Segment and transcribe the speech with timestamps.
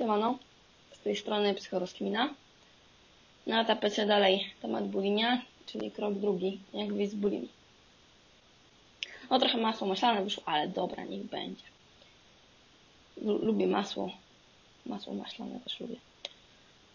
[0.00, 0.38] Siemano,
[0.92, 2.34] z tej strony Psychorozkmina.
[3.46, 7.48] Na tapecie dalej temat bulimia, czyli krok drugi, jak wyjść z bulimi.
[9.30, 11.62] No trochę masło maślane wyszło, ale dobra, niech będzie.
[13.22, 14.10] Lu- Lubię masło.
[14.86, 15.96] Masło maślane też lubię.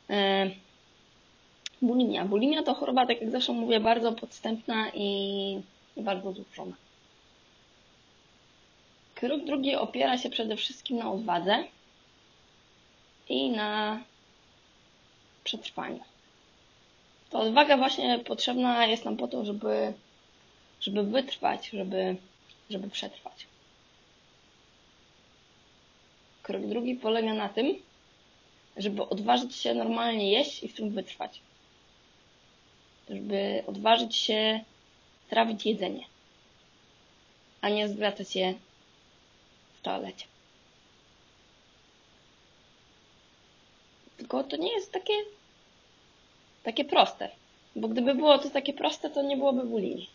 [0.09, 0.49] E,
[1.81, 2.25] bulimia.
[2.25, 5.61] Bulimia to choroba, tak jak zawsze mówię, bardzo podstępna i
[5.97, 6.75] bardzo złożona.
[9.15, 11.63] Krok drugi opiera się przede wszystkim na odwadze
[13.29, 13.99] i na
[15.43, 15.99] przetrwaniu.
[17.29, 19.93] Ta odwaga właśnie potrzebna jest nam po to, żeby,
[20.81, 22.15] żeby wytrwać, żeby,
[22.69, 23.47] żeby przetrwać.
[26.43, 27.75] Krok drugi polega na tym,
[28.77, 31.39] żeby odważyć się normalnie jeść i w tym wytrwać.
[33.09, 34.63] Żeby odważyć się
[35.29, 36.05] trawić jedzenie,
[37.61, 38.53] a nie zwracać je
[39.79, 40.25] w toalecie.
[44.25, 45.13] Tylko to nie jest takie,
[46.63, 47.29] takie proste.
[47.75, 50.09] Bo gdyby było to takie proste, to nie byłoby bulimii.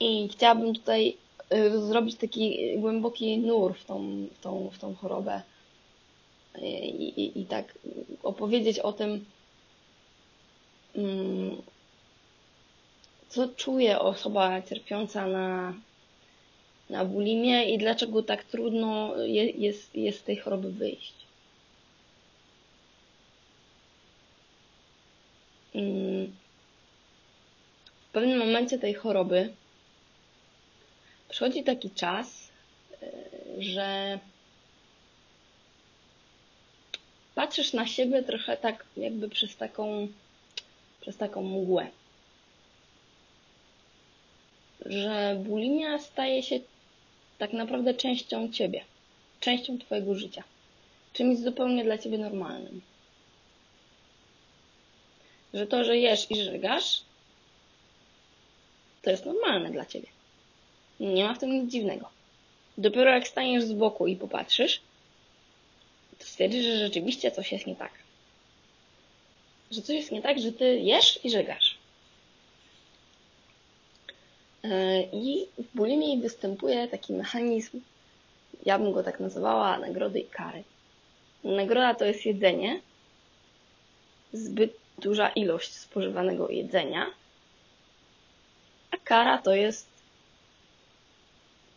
[0.00, 1.16] I chciałabym tutaj
[1.54, 5.42] y, zrobić taki głęboki nur w tą, w tą, w tą chorobę.
[6.62, 7.78] I, i, I tak
[8.22, 9.24] opowiedzieć o tym,
[10.94, 11.62] mm,
[13.28, 15.74] co czuje osoba cierpiąca na,
[16.90, 21.14] na bulimię i dlaczego tak trudno je, jest, jest z tej choroby wyjść.
[25.74, 26.32] Mm.
[28.08, 29.52] W pewnym momencie tej choroby
[31.28, 32.48] przychodzi taki czas,
[33.02, 33.06] e,
[33.58, 34.18] że
[37.34, 40.08] patrzysz na siebie trochę tak jakby przez taką,
[41.00, 41.86] przez taką mgłę.
[44.86, 46.60] Że bulimia staje się
[47.38, 48.84] tak naprawdę częścią ciebie,
[49.40, 50.42] częścią twojego życia,
[51.12, 52.80] czymś zupełnie dla ciebie normalnym.
[55.54, 57.02] Że to, że jesz i żygasz,
[59.02, 60.08] to jest normalne dla ciebie.
[61.00, 62.08] Nie ma w tym nic dziwnego.
[62.78, 64.80] Dopiero jak staniesz z boku i popatrzysz,
[66.18, 67.92] to stwierdzisz, że rzeczywiście coś jest nie tak.
[69.70, 71.78] Że coś jest nie tak, że ty jesz i żygasz.
[74.55, 74.55] Yy,
[75.12, 77.80] I w bulimii występuje taki mechanizm,
[78.66, 80.64] ja bym go tak nazywała, nagrody i kary.
[81.44, 82.80] Nagroda to jest jedzenie,
[84.32, 87.06] zbyt duża ilość spożywanego jedzenia,
[88.90, 89.86] a kara to jest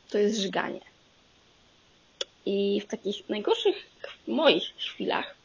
[0.09, 0.81] to jest żyganie.
[2.45, 3.75] I w takich najgorszych
[4.27, 5.35] moich chwilach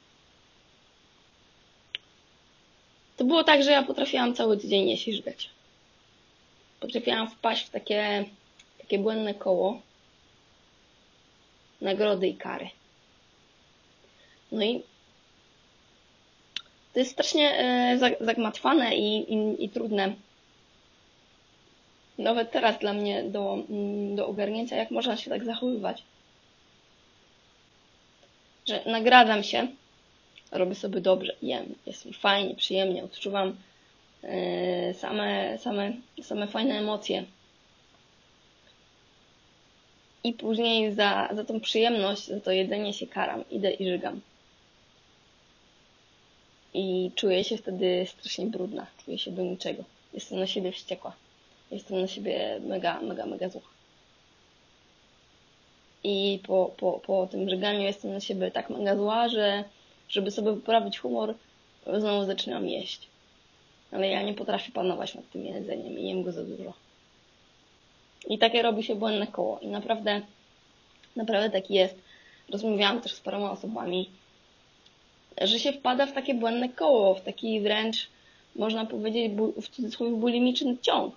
[3.17, 5.51] to było tak, że ja potrafiłam cały tydzień jeść i żygać.
[6.81, 8.25] Potrafiłam wpaść w takie,
[8.79, 9.81] takie błędne koło
[11.81, 12.69] nagrody i kary.
[14.53, 14.83] No i
[16.93, 20.15] to jest strasznie e, zagmatwane i, i, i trudne.
[22.19, 26.03] Nawet teraz dla mnie do, mm, do ogarnięcia, jak można się tak zachowywać.
[28.67, 29.69] Że nagradzam się,
[30.53, 33.57] robię sobie dobrze, jem, jest mi fajnie, przyjemnie, odczuwam
[34.93, 35.93] same, same,
[36.23, 37.25] same fajne emocje.
[40.25, 44.21] I później za, za tą przyjemność, za to jedzenie się karam, idę i żygam.
[46.75, 49.85] I czuję się wtedy strasznie brudna, czuję się do niczego.
[50.15, 51.13] Jestem na siebie wściekła.
[51.71, 53.63] Jestem na siebie mega, mega, mega zła.
[56.05, 59.65] I po, po, po tym żyganiu jestem na siebie tak mega zła, że
[60.09, 61.35] żeby sobie poprawić humor,
[61.87, 63.14] znowu zaczynam jeść.
[63.95, 66.73] Ale ja nie potrafię panować nad tym jedzeniem i jem go za dużo.
[68.29, 69.59] I takie robi się błędne koło.
[69.59, 70.21] I naprawdę,
[71.17, 71.95] naprawdę tak jest.
[72.49, 74.11] Rozmawiałam też z paroma osobami,
[75.41, 78.09] że się wpada w takie błędne koło, w taki wręcz,
[78.57, 79.33] można powiedzieć,
[79.63, 81.15] w cudzysłowie bulimiczny ciąg.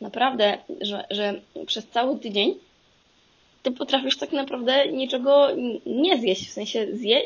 [0.00, 2.54] Naprawdę, że, że przez cały tydzień
[3.66, 5.48] ty potrafisz tak naprawdę niczego
[5.86, 7.20] nie zjeść, w sensie zje,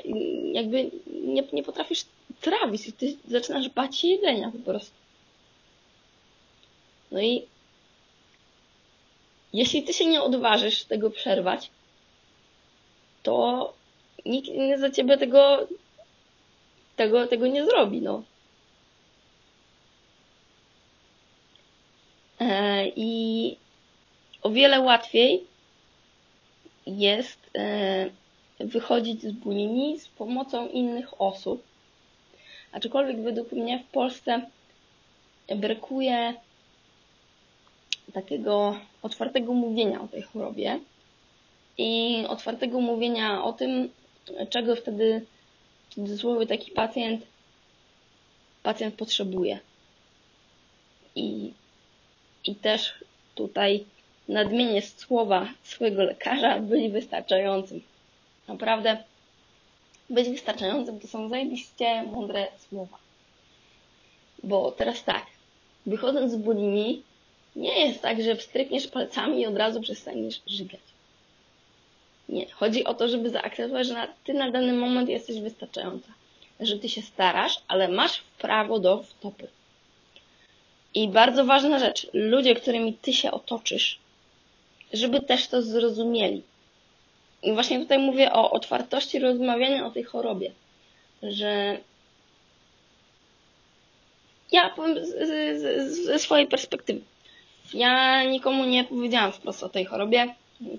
[0.53, 0.91] jakby
[1.25, 2.05] nie, nie potrafisz
[2.41, 4.93] trawić, ty zaczynasz bać się jedzenia po prostu.
[7.11, 7.43] No i
[9.53, 11.70] jeśli ty się nie odważysz tego przerwać,
[13.23, 13.73] to
[14.26, 14.49] nikt
[14.79, 15.67] za ciebie tego,
[16.97, 18.23] tego, tego nie zrobi, no.
[22.41, 23.56] E, I
[24.43, 25.50] o wiele łatwiej
[26.99, 28.11] jest e,
[28.61, 31.63] wychodzić z bulimii z pomocą innych osób.
[32.73, 34.47] Aczkolwiek według mnie w Polsce
[35.57, 36.35] brakuje
[38.13, 40.81] takiego otwartego mówienia o tej chorobie
[41.79, 43.91] i otwartego mówienia o tym,
[44.51, 45.27] czego wtedy
[45.91, 47.27] cudzysłowie taki pacjent
[48.63, 49.59] pacjent potrzebuje.
[51.15, 51.53] I,
[52.45, 52.95] i też
[53.35, 53.85] tutaj
[54.28, 57.81] nadmienię słowa swojego lekarza być wystarczającym.
[58.49, 58.96] Naprawdę
[60.11, 62.99] być wystarczającym to są zajebiście mądre słowa.
[64.43, 65.26] Bo teraz tak,
[65.87, 67.02] wychodząc z bulimii,
[67.56, 70.81] nie jest tak, że wstrykniesz palcami i od razu przestaniesz żygać.
[72.28, 72.46] Nie.
[72.50, 76.08] Chodzi o to, żeby zaakceptować, że ty na dany moment jesteś wystarczająca.
[76.61, 79.49] Że ty się starasz, ale masz prawo do wtopy.
[80.94, 82.06] I bardzo ważna rzecz.
[82.12, 83.99] Ludzie, którymi ty się otoczysz,
[84.93, 86.43] żeby też to zrozumieli.
[87.43, 90.53] I właśnie tutaj mówię o otwartości rozmawiania o tej chorobie.
[91.23, 91.79] Że
[94.53, 94.99] ja powiem
[96.07, 97.01] ze swojej perspektywy.
[97.75, 100.35] Ja nikomu nie powiedziałam wprost o tej chorobie.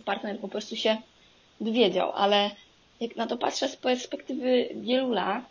[0.06, 0.98] Partner po prostu się
[1.62, 2.52] dowiedział, ale
[3.00, 5.44] jak na to patrzę z perspektywy wielu lat,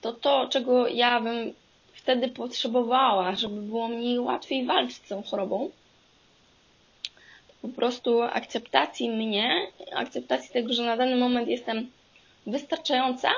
[0.00, 1.52] to to, czego ja bym
[1.92, 5.70] wtedy potrzebowała, żeby było mi łatwiej walczyć z tą chorobą,
[7.64, 11.90] po prostu akceptacji mnie, akceptacji tego, że na dany moment jestem
[12.46, 13.30] wystarczająca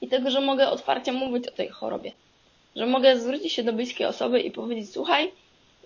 [0.00, 2.12] i tego, że mogę otwarcie mówić o tej chorobie.
[2.76, 5.32] Że mogę zwrócić się do bliskiej osoby i powiedzieć, słuchaj,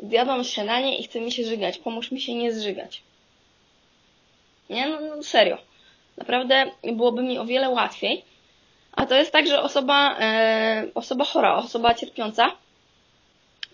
[0.03, 3.03] zjadłam śniadanie i chce mi się żygać, pomóż mi się nie zżygać.
[4.71, 4.89] Nie?
[4.89, 5.59] No, no serio.
[6.17, 8.25] Naprawdę byłoby mi o wiele łatwiej.
[8.93, 12.53] A to jest tak, że osoba, e, osoba chora, osoba cierpiąca,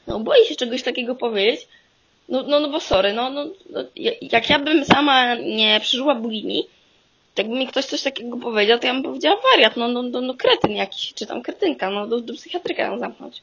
[0.06, 1.68] no boi się czegoś takiego powiedzieć.
[2.32, 3.80] No, no, no bo sorry, no, no, no
[4.22, 6.64] jak ja bym sama nie przeżyła bulimii,
[7.34, 10.20] to jakby mi ktoś coś takiego powiedział, to ja bym powiedziała wariat, no, no, no,
[10.20, 13.42] no kretyn jakiś, czy tam kretynka, no do, do psychiatryka ją zamknąć.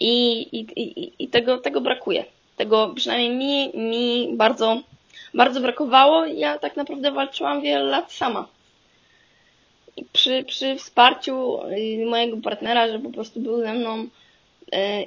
[0.00, 2.24] I, i, i, i tego, tego brakuje.
[2.56, 4.82] Tego przynajmniej mi, mi bardzo,
[5.34, 6.26] bardzo brakowało.
[6.26, 8.48] Ja tak naprawdę walczyłam wiele lat sama.
[10.12, 14.08] Przy, przy wsparciu y, mojego partnera, że po prostu był ze mną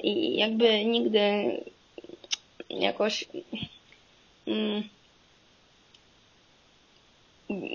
[0.04, 1.22] i jakby nigdy
[2.70, 3.26] jakoś
[4.48, 4.84] mm,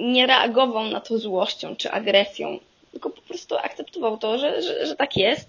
[0.00, 2.58] nie reagował na to złością czy agresją,
[2.93, 5.49] tylko po prostu akceptował to, że, że, że tak jest,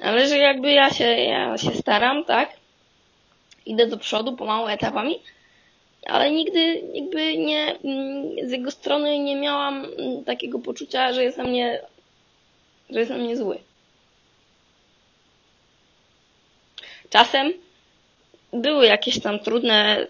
[0.00, 2.50] ale że jakby ja się, ja się staram, tak,
[3.66, 5.18] idę do przodu pomału etapami,
[6.06, 9.86] ale nigdy jakby nie, mm, z jego strony nie miałam
[10.26, 11.80] takiego poczucia, że jest na mnie,
[12.90, 13.58] że jest na mnie zły.
[17.10, 17.52] Czasem
[18.52, 20.06] były jakieś tam trudne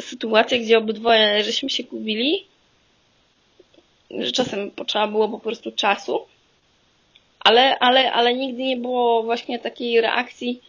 [0.00, 2.46] sytuacje, gdzie obydwoje żeśmy się gubili,
[4.10, 6.26] że czasem potrzeba było po prostu czasu,
[7.40, 10.60] ale, ale, ale nigdy nie było właśnie takiej reakcji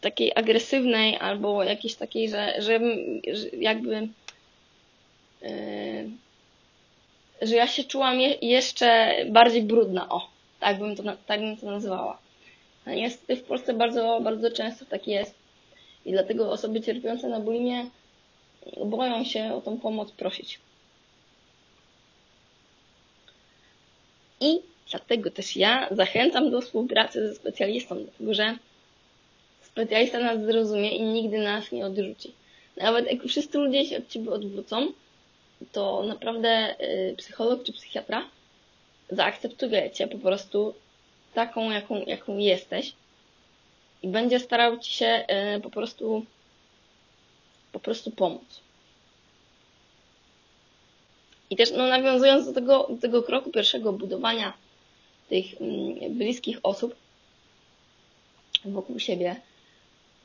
[0.00, 2.80] takiej agresywnej albo jakiejś takiej, że, że,
[3.58, 4.08] jakby
[5.42, 6.10] yy,
[7.42, 10.28] że ja się czułam je, jeszcze bardziej brudna, o,
[10.60, 12.18] tak bym to, tak bym to nazwała.
[12.90, 15.34] A niestety w Polsce bardzo, bardzo często tak jest
[16.04, 17.90] i dlatego osoby cierpiące na bulimię
[18.84, 20.58] boją się o tą pomoc prosić.
[24.40, 24.58] I
[24.90, 28.56] dlatego też ja zachęcam do współpracy ze specjalistą, dlatego że
[29.62, 32.32] specjalista nas zrozumie i nigdy nas nie odrzuci.
[32.76, 34.92] Nawet jak wszyscy ludzie się od ciebie odwrócą,
[35.72, 38.24] to naprawdę y, psycholog czy psychiatra
[39.10, 40.74] zaakceptuje cię po prostu
[41.34, 42.92] taką, jaką, jaką jesteś
[44.02, 46.26] i będzie starał ci się y, po prostu
[47.72, 48.60] po prostu pomóc.
[51.50, 54.52] I też no, nawiązując do tego, do tego kroku pierwszego budowania
[55.28, 56.94] tych mm, bliskich osób
[58.64, 59.36] wokół siebie,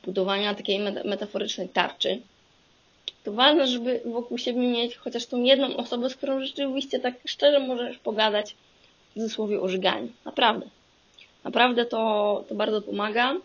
[0.04, 2.22] budowania takiej metaforycznej tarczy,
[3.24, 7.60] to ważne, żeby wokół siebie mieć chociaż tą jedną osobę, z którą rzeczywiście tak szczerze
[7.60, 8.56] możesz pogadać
[9.10, 10.14] w cudzysłowie o.
[10.26, 10.70] Naprawdę.
[11.46, 13.36] Naprawdę to, to bardzo pomaga.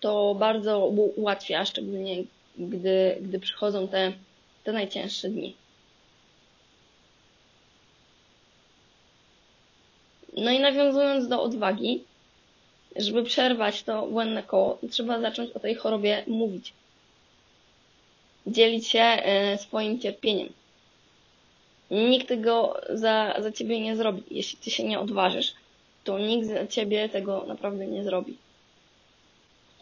[0.00, 2.24] To bardzo ułatwia, szczególnie
[2.58, 4.12] gdy, gdy przychodzą te,
[4.64, 5.54] te najcięższe dni.
[10.36, 12.04] No i nawiązując do odwagi,
[12.96, 16.72] żeby przerwać to błędne koło, trzeba zacząć o tej chorobie mówić.
[18.46, 20.48] Dzielić się e, swoim cierpieniem.
[21.90, 24.22] Nikt tego za, za ciebie nie zrobi.
[24.30, 25.54] Jeśli ty się nie odważysz,
[26.04, 28.36] to nikt za ciebie tego naprawdę nie zrobi.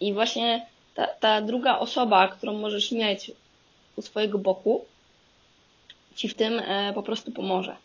[0.00, 3.32] I właśnie ta, ta druga osoba, którą możesz mieć
[3.96, 4.84] u swojego boku,
[6.16, 7.76] ci w tym e, po prostu pomoże.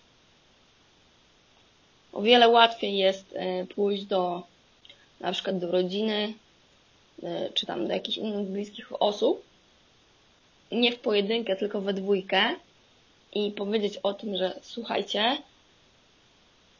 [2.13, 4.43] O wiele łatwiej jest e, pójść do
[5.19, 6.33] na przykład do rodziny,
[7.23, 9.43] e, czy tam do jakichś innych bliskich osób
[10.71, 12.55] nie w pojedynkę, tylko we dwójkę
[13.33, 15.37] i powiedzieć o tym, że słuchajcie,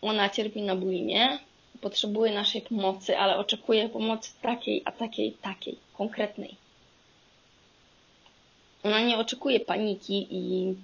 [0.05, 1.39] ona cierpi na bulimię,
[1.81, 6.55] potrzebuje naszej pomocy, ale oczekuje pomocy takiej, a takiej, takiej, konkretnej.
[8.83, 10.75] Ona nie oczekuje paniki i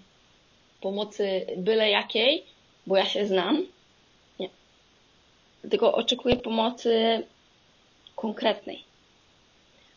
[0.81, 2.43] pomocy byle jakiej,
[2.87, 3.65] bo ja się znam.
[4.39, 4.49] Nie.
[5.69, 7.23] Tylko oczekuje pomocy
[8.15, 8.83] konkretnej.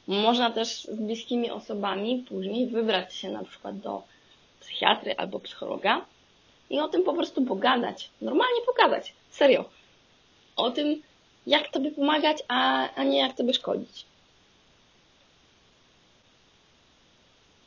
[0.07, 4.03] Można też z bliskimi osobami później wybrać się na przykład do
[4.61, 6.05] psychiatry albo psychologa
[6.71, 8.11] i o tym po prostu pogadać.
[8.21, 9.13] Normalnie pogadać.
[9.31, 9.65] Serio.
[10.57, 11.03] O tym,
[11.47, 14.05] jak tobie pomagać, a, a nie jak tobie szkodzić.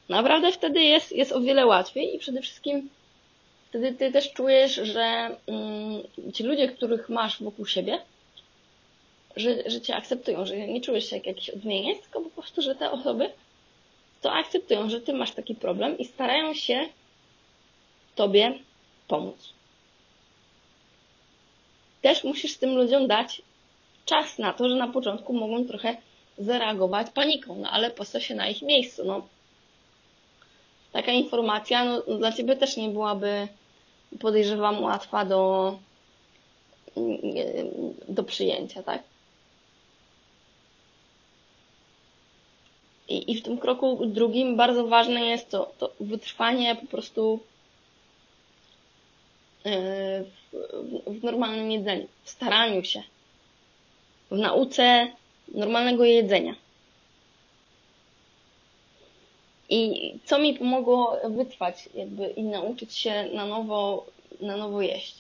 [0.10, 2.90] Naprawdę wtedy jest, jest o wiele łatwiej i przede wszystkim
[3.70, 8.00] wtedy ty też czujesz, że mm, ci ludzie, których masz wokół siebie,
[9.36, 12.76] że, że cię akceptują, że nie czujesz się jak jakiś odmieniec, tylko po prostu, że
[12.76, 13.30] te osoby
[14.22, 16.90] to akceptują, że ty masz taki problem i starają się
[18.16, 18.60] tobie
[19.08, 19.54] pomóc.
[22.02, 23.42] Też musisz tym ludziom dać
[24.06, 25.98] czas na to, że na początku mogą trochę
[26.38, 29.28] zareagować paniką, no ale postaw się na ich miejscu, no.
[30.92, 33.48] Taka informacja, no, dla ciebie też nie byłaby,
[34.20, 35.80] podejrzewam, łatwa do,
[38.10, 39.04] do przyjęcia, tak?
[43.10, 47.40] I, I w tym kroku drugim bardzo ważne jest to, to wytrwanie po prostu
[49.66, 50.32] w,
[51.08, 53.04] w normalnym jedzeniu, w staraniu się,
[54.32, 55.12] w nauce
[55.48, 56.56] normalnego jedzenia.
[59.70, 64.06] I co mi pomogło wytrwać jakby i nauczyć się na nowo,
[64.42, 65.16] na nowo jeść.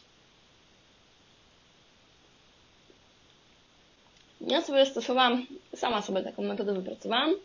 [4.42, 7.36] Ja sobie stosowałam, sama sobie taką metodę wypracowałam,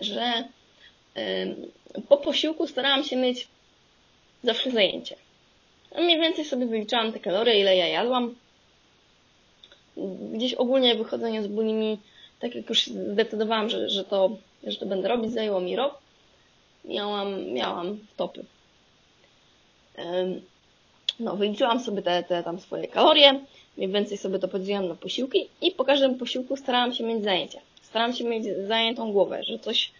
[0.00, 0.44] że
[2.08, 3.48] po posiłku starałam się mieć
[4.44, 5.16] zawsze zajęcie.
[5.98, 8.34] Mniej więcej sobie wyliczałam te kalorie, ile ja jadłam.
[10.32, 11.98] Gdzieś ogólnie wychodzenie z bulimi,
[12.40, 15.98] tak jak już zdecydowałam, że, że, to, że to będę robić, zajęło mi rok.
[16.84, 18.44] Miałam, miałam topy.
[21.20, 23.40] No, wyliczyłam sobie te, te tam swoje kalorie,
[23.76, 27.60] mniej więcej sobie to podzieliłam na posiłki i po każdym posiłku starałam się mieć zajęcia.
[27.82, 29.92] Starałam się mieć zajętą głowę, że coś,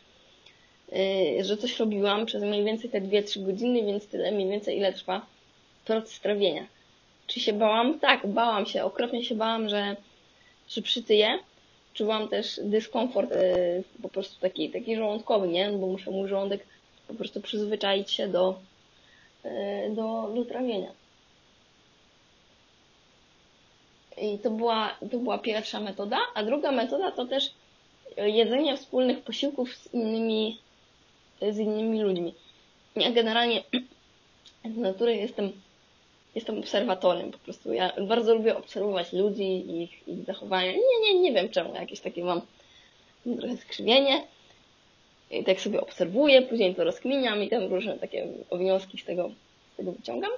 [0.92, 4.92] yy, że coś robiłam przez mniej więcej te 2-3 godziny, więc tyle mniej więcej ile
[4.92, 5.26] trwa
[5.85, 6.67] proces trawienia.
[7.27, 8.01] Czy się bałam?
[8.01, 8.85] Tak, bałam się.
[8.85, 9.97] Okropnie się bałam, że,
[10.69, 11.39] że przytyję.
[11.95, 15.71] Czułam też dyskomfort yy, po prostu taki, taki żołądkowy, nie?
[15.71, 16.67] Bo musiał mój żołądek
[17.09, 18.59] po prostu przyzwyczaić się do,
[19.45, 19.51] yy,
[19.91, 20.93] do, do trawienia.
[24.19, 27.51] I to była, to była pierwsza metoda, a druga metoda to też
[28.17, 30.59] jedzenie wspólnych posiłków z innymi,
[31.51, 32.35] z innymi ludźmi.
[32.97, 33.62] Ja generalnie
[34.75, 35.53] z natury jestem,
[36.35, 37.73] jestem obserwatorem po prostu.
[37.73, 40.73] Ja bardzo lubię obserwować ludzi ich, ich zachowania.
[40.73, 42.41] Nie, nie, nie wiem czemu, jakieś takie mam
[43.39, 44.23] trochę skrzywienie.
[45.31, 49.31] I tak sobie obserwuję, później to rozkminiam i tam różne takie wnioski z tego,
[49.75, 50.31] z tego wyciągam.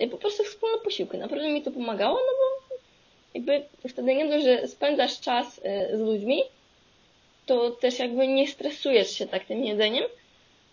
[0.00, 1.18] I po prostu wspólne posiłki.
[1.18, 2.76] Naprawdę mi to pomagało, no bo
[3.34, 6.42] jakby wtedy nie dość, że spędzasz czas y, z ludźmi,
[7.46, 10.04] to też jakby nie stresujesz się tak tym jedzeniem,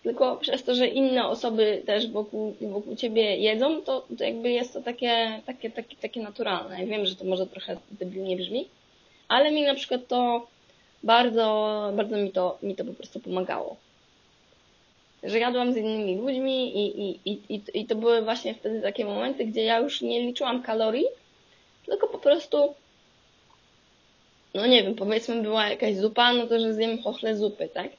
[0.04, 4.74] tylko przez to, że inne osoby też wokół, wokół ciebie jedzą, to, to jakby jest
[4.74, 6.82] to takie, takie, takie, takie naturalne.
[6.82, 8.68] Ja wiem, że to może trochę debilnie brzmi,
[9.28, 10.48] ale mi na przykład to
[11.04, 13.76] bardzo, bardzo mi to, mi to po prostu pomagało.
[15.24, 19.46] Że jadłam z innymi ludźmi i, i, i, i, to były właśnie wtedy takie momenty,
[19.46, 21.06] gdzie ja już nie liczyłam kalorii,
[21.86, 22.74] tylko po prostu
[24.54, 27.90] no nie wiem, powiedzmy była jakaś zupa, no to że zjem chochle zupy, tak?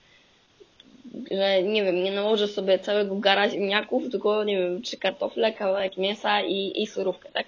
[1.31, 5.97] Że nie wiem, nie nałożę sobie całego gara ziemniaków, tylko nie wiem, trzy kartofle, kawałek
[5.97, 7.47] mięsa i, i surówkę, tak?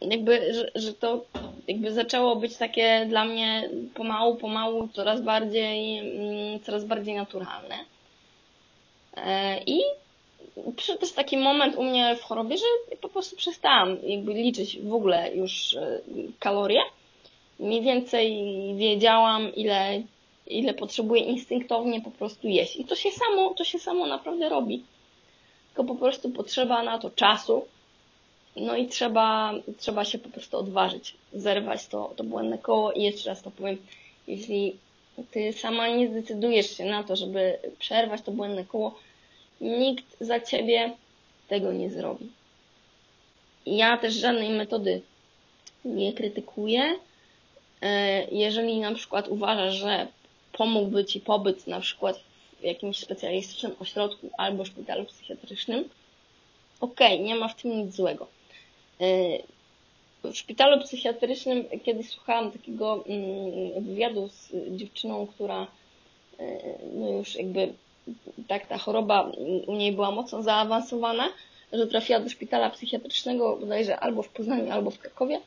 [0.00, 1.24] Jakby, że, że to
[1.68, 7.74] jakby zaczęło być takie dla mnie pomału, pomału coraz bardziej, mm, coraz bardziej naturalne.
[9.16, 9.80] E, I
[10.76, 14.94] przyszedł też taki moment u mnie w chorobie, że po prostu przestałam jakby liczyć w
[14.94, 16.00] ogóle już e,
[16.38, 16.80] kalorie
[17.60, 18.44] mniej więcej
[18.76, 20.02] wiedziałam, ile,
[20.46, 22.76] ile potrzebuję instynktownie po prostu jeść.
[22.76, 24.84] I to się samo, to się samo naprawdę robi.
[25.68, 27.64] Tylko po prostu potrzeba na to czasu.
[28.56, 33.28] No i trzeba, trzeba się po prostu odważyć, zerwać to, to błędne koło i jeszcze
[33.28, 33.76] raz to powiem,
[34.26, 34.76] jeśli
[35.30, 38.94] ty sama nie zdecydujesz się na to, żeby przerwać to błędne koło,
[39.60, 40.92] nikt za ciebie
[41.48, 42.30] tego nie zrobi.
[43.66, 45.00] Ja też żadnej metody
[45.84, 46.94] nie krytykuję,
[47.84, 50.06] E, jeżeli na przykład uważasz, że
[50.58, 52.20] pomógłby Ci pobyt na przykład
[52.60, 55.88] w jakimś specjalistycznym ośrodku albo szpitalu psychiatrycznym,
[56.80, 58.26] okej, okay, nie ma w tym nic złego.
[60.24, 65.66] W szpitalu psychiatrycznym kiedyś słuchałam takiego mm, wywiadu z dziewczyną, która
[66.94, 67.72] no już jakby
[68.48, 69.30] tak ta choroba
[69.66, 71.28] u niej była mocno zaawansowana,
[71.72, 75.40] że trafiła do szpitala psychiatrycznego bodajże albo w Poznaniu, albo w Krakowie.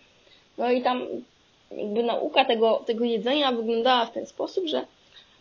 [0.57, 1.07] No i tam
[1.71, 4.85] jakby nauka tego, tego jedzenia wyglądała w ten sposób, że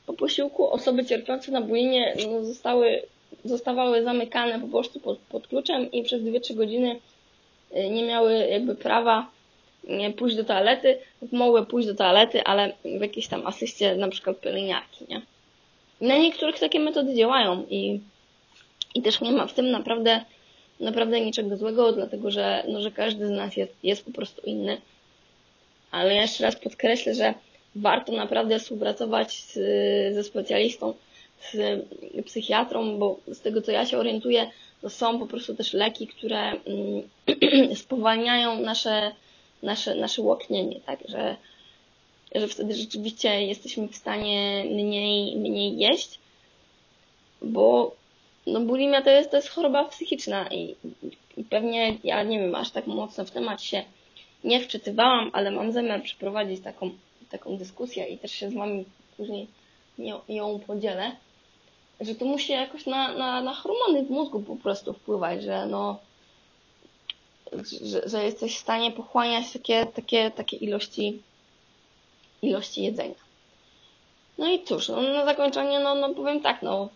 [0.06, 3.02] po posiłku osoby cierpiące na bulimię no, zostały,
[3.44, 7.00] zostawały zamykane po prostu pod, pod kluczem i przez 2-3 godziny
[7.76, 9.30] y, nie miały jakby prawa
[10.16, 10.98] pójść do toalety,
[11.32, 15.22] mogły pójść do toalety, ale w jakiejś tam asyście na przykład pielęgniarki, nie?
[16.00, 18.00] na niektórych takie metody działają i,
[18.94, 20.24] i też nie ma w tym naprawdę,
[20.80, 24.80] naprawdę niczego złego, dlatego że, no, że każdy z nas jest, jest po prostu inny.
[25.90, 27.34] Ale jeszcze raz podkreślę, że
[27.76, 29.54] warto naprawdę współpracować z,
[30.14, 30.94] ze specjalistą,
[31.52, 31.84] z
[32.26, 34.50] psychiatrą, bo z tego co ja się orientuję,
[34.82, 39.12] to są po prostu też leki, które mm, spowalniają nasze,
[39.62, 41.36] nasze, nasze łoknienie, tak, że
[42.34, 46.18] że wtedy rzeczywiście jesteśmy w stanie mniej, mniej jeść,
[47.42, 47.94] bo
[48.46, 50.74] no bulimia to jest, to jest choroba psychiczna i,
[51.36, 53.82] i pewnie ja nie wiem, aż tak mocno w temat się
[54.44, 56.90] nie wczytywałam, ale mam zamiar przeprowadzić taką,
[57.38, 58.84] taką dyskusję i też się z Wami
[59.16, 59.46] później
[60.28, 61.16] ją podzielę,
[62.00, 65.98] że to musi jakoś na, na, na hormony w mózgu po prostu wpływać, że no
[67.82, 71.22] że, że jesteś w stanie pochłaniać takie, takie, takie ilości
[72.42, 73.26] ilości jedzenia.
[74.38, 76.88] No i cóż, no, na zakończenie, no, no powiem tak, no,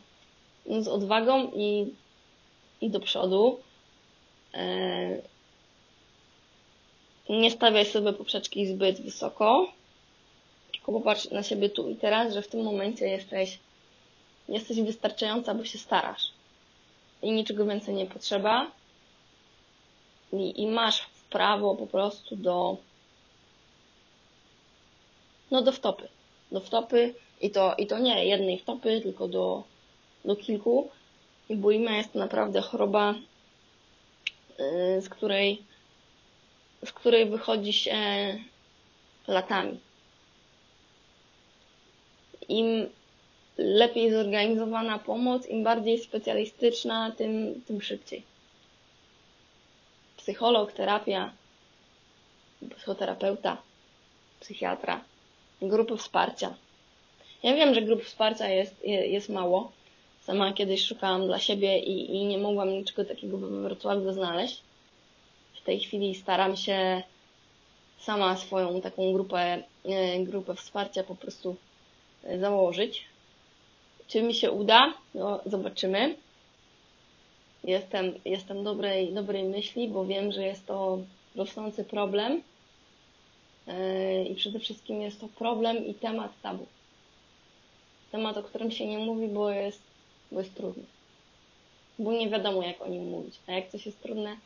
[0.67, 1.95] z odwagą i,
[2.81, 3.61] i do przodu.
[4.55, 5.23] E,
[7.29, 9.73] nie stawiaj sobie poprzeczki zbyt wysoko,
[10.81, 13.59] tylko popatrz na siebie tu i teraz, że w tym momencie jesteś,
[14.49, 16.33] jesteś wystarczająca, bo się starasz.
[17.23, 18.71] I niczego więcej nie potrzeba.
[20.33, 22.77] I, i masz prawo po prostu do
[25.51, 26.09] no do wtopy.
[26.53, 29.63] Do wtopy i to, i to nie jednej wtopy, tylko do,
[30.25, 30.91] do kilku.
[31.49, 33.15] I bulimia jest to naprawdę choroba,
[34.61, 35.63] y, z której,
[36.85, 37.95] z której wychodzi się
[39.29, 39.81] latami.
[42.59, 42.89] Im
[43.59, 48.23] lepiej zorganizowana pomoc, im bardziej specjalistyczna, tym, tym szybciej.
[50.17, 51.33] Psycholog, terapia,
[52.77, 53.57] psychoterapeuta,
[54.41, 55.01] psychiatra
[55.63, 56.55] grupy wsparcia.
[57.43, 59.73] Ja wiem, że grup wsparcia jest, jest mało.
[60.21, 64.61] Sama kiedyś szukałam dla siebie i, i nie mogłam niczego takiego we Wrocławiu znaleźć.
[65.55, 67.03] W tej chwili staram się
[67.99, 71.57] sama swoją taką grupę, e, grupę wsparcia po prostu
[72.41, 73.05] założyć.
[74.09, 74.95] Czy mi się uda?
[75.15, 76.17] No, zobaczymy.
[77.65, 80.99] Jestem, jestem dobrej, dobrej myśli, bo wiem, że jest to
[81.37, 82.43] rosnący problem
[83.67, 86.67] Yy, i przede wszystkim jest to problem i temat tabu.
[88.13, 89.83] Temat, o którym się nie mówi, bo jest,
[90.33, 90.85] bo jest trudny.
[91.99, 93.41] Bo nie wiadomo, jak o nim mówić.
[93.47, 94.37] A jak coś jest trudne,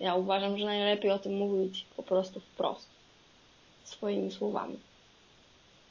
[0.00, 2.88] ja uważam, że najlepiej o tym mówić po prostu wprost.
[3.84, 4.78] Swoimi słowami.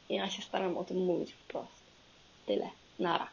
[0.10, 1.84] Ja się staram o tym mówić wprost.
[2.45, 2.69] Tyle.
[3.00, 3.28] Nara.